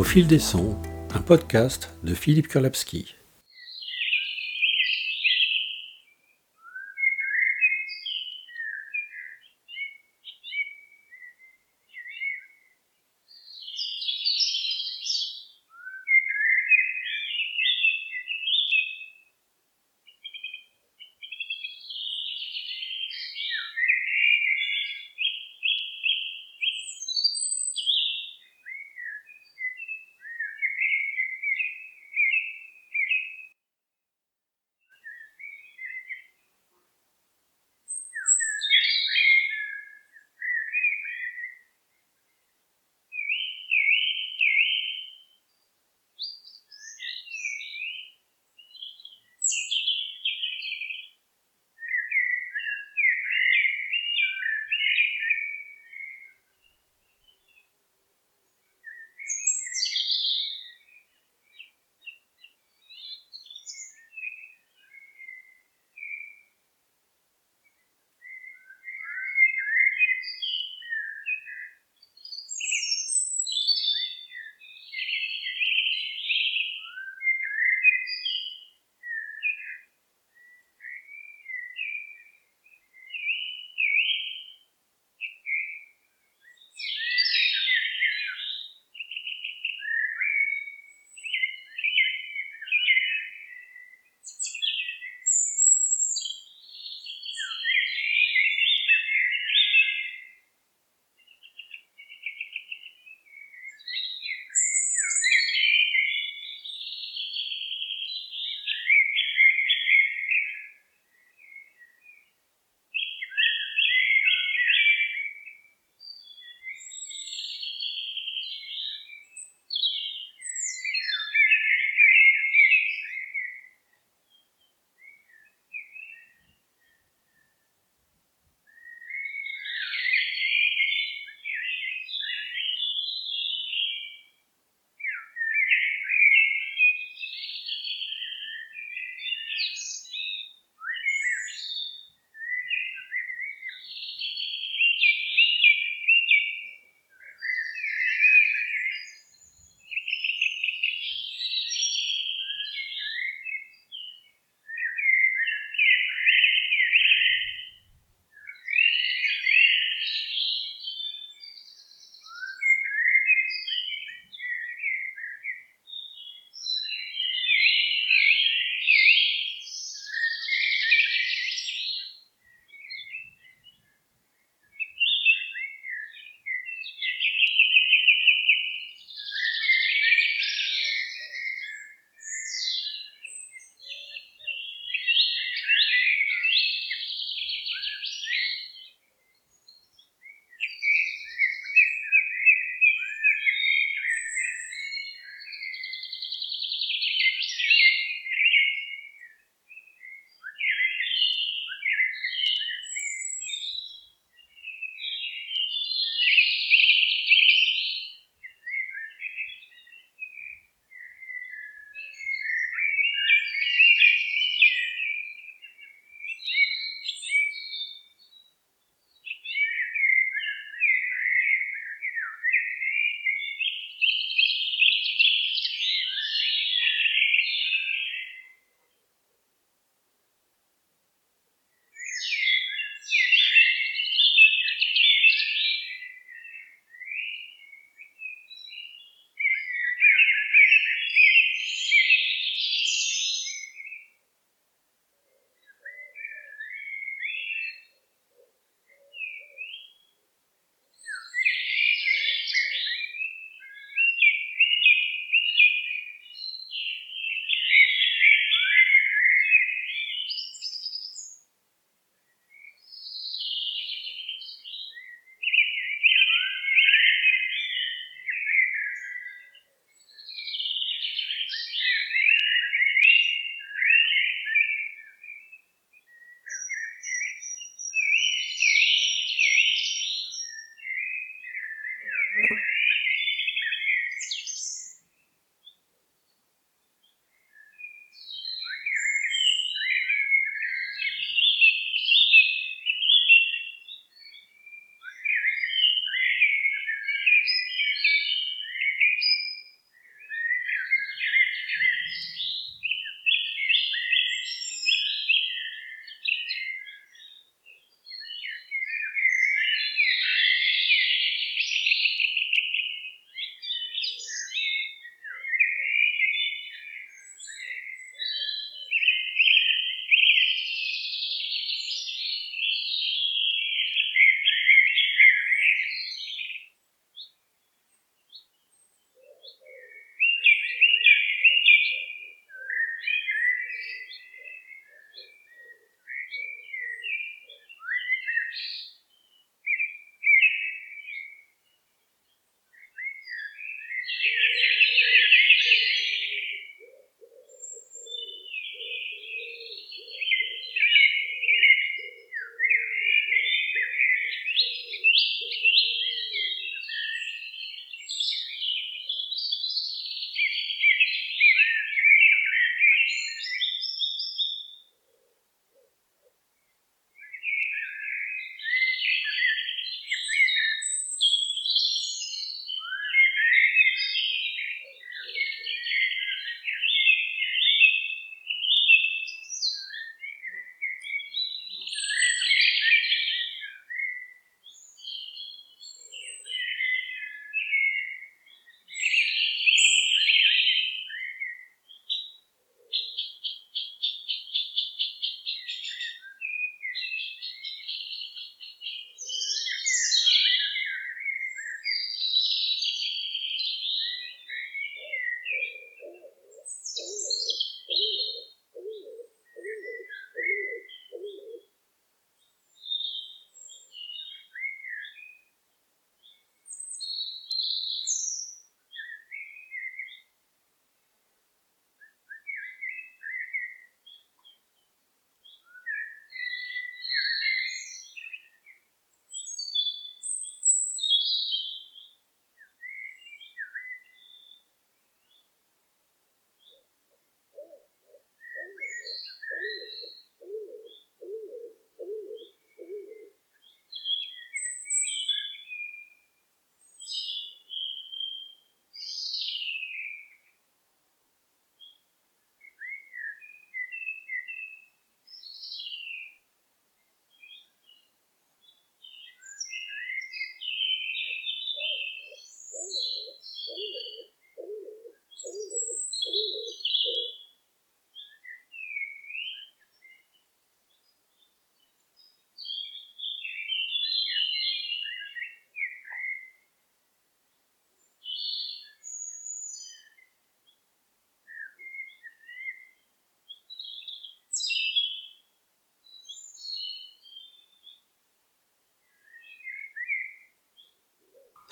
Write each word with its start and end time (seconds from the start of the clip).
Au 0.00 0.02
fil 0.02 0.26
des 0.26 0.38
sons, 0.38 0.78
un 1.14 1.20
podcast 1.20 1.90
de 2.04 2.14
Philippe 2.14 2.48
Kurlapski. 2.48 3.19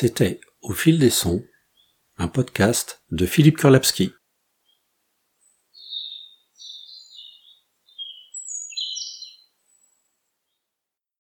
C'était 0.00 0.40
Au 0.62 0.72
fil 0.72 0.98
des 0.98 1.10
sons, 1.10 1.44
un 2.16 2.26
podcast 2.26 3.02
de 3.10 3.26
Philippe 3.26 3.58
Kurlapski. 3.58 4.14